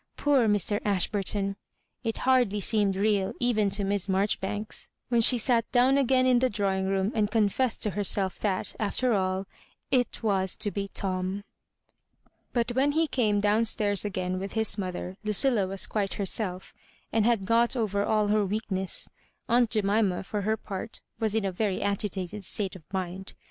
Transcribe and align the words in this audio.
Poor 0.17 0.47
Mr. 0.47 0.81
Ash 0.83 1.05
burton 1.07 1.57
I 2.03 2.07
It 2.07 2.15
har^y 2.15 2.63
seemed 2.63 2.95
real 2.95 3.33
even 3.39 3.69
to 3.69 3.83
Miss 3.83 4.07
Maijoribanks 4.07 4.89
when 5.09 5.21
she 5.21 5.37
sat 5.37 5.71
down 5.71 5.95
again 5.95 6.25
in 6.25 6.39
the 6.39 6.49
drawing 6.49 6.87
room, 6.87 7.11
and 7.13 7.29
confessed 7.29 7.83
to 7.83 7.91
herself 7.91 8.39
that, 8.39 8.75
after 8.79 9.13
all, 9.13 9.45
it 9.91 10.23
was 10.23 10.55
to 10.55 10.71
be 10.71 10.87
Tom. 10.87 11.43
But 12.51 12.71
when 12.71 12.93
he 12.93 13.05
came 13.05 13.39
down 13.41 13.63
stairs 13.65 14.03
again 14.03 14.39
with 14.39 14.53
his 14.53 14.75
mother, 14.75 15.17
Ludlla 15.23 15.67
was 15.67 15.85
quite 15.85 16.15
herself, 16.15 16.73
and 17.13 17.23
had 17.23 17.45
got 17.45 17.75
over 17.75 18.01
all 18.03 18.29
her 18.29 18.43
weakness. 18.43 19.07
Aunt 19.47 19.69
Jemima, 19.69 20.23
for 20.23 20.41
her 20.41 20.57
part, 20.57 20.99
was 21.19 21.35
in 21.35 21.45
a 21.45 21.51
very 21.51 21.79
agitated 21.79 22.43
state 22.43 22.75
of 22.75 22.91
mind. 22.91 23.35